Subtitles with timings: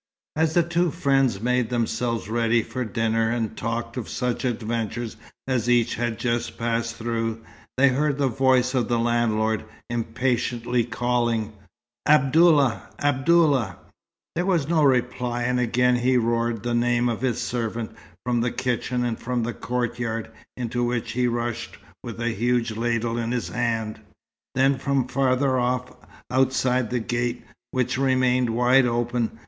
[0.35, 5.15] As the two friends made themselves ready for dinner, and talked of such adventures
[5.47, 7.41] as each had just passed through,
[7.77, 11.53] they heard the voice of the landlord, impatiently calling,
[12.07, 12.81] "Abdallah!
[12.97, 13.77] Abdallah!"
[14.33, 17.91] There was no reply, and again he roared the name of his servant,
[18.25, 23.19] from the kitchen and from the courtyard, into which he rushed with a huge ladle
[23.19, 23.99] in his hand;
[24.55, 25.95] then from farther off,
[26.31, 29.37] outside the gate, which remained wide open.